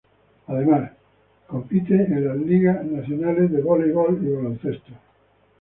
[0.47, 0.93] Además,
[1.45, 4.93] compite en las ligas nacionales de Voleibol y Baloncesto.